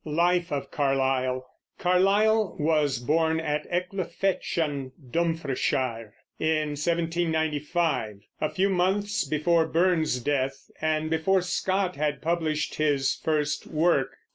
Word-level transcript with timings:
LIFE 0.03 0.51
OF 0.51 0.71
CARLYLE. 0.71 1.45
Carlyle 1.77 2.57
was 2.59 2.97
born 2.97 3.39
at 3.39 3.69
Ecclefechan, 3.71 4.91
Dumfriesshire, 5.11 6.15
in 6.39 6.69
1795, 6.69 8.21
a 8.41 8.49
few 8.49 8.69
months 8.71 9.23
before 9.23 9.67
Burns's 9.67 10.19
death, 10.23 10.71
and 10.81 11.11
before 11.11 11.43
Scott 11.43 11.97
had 11.97 12.19
published 12.19 12.77
his 12.77 13.13
first 13.13 13.67
work. 13.67 14.15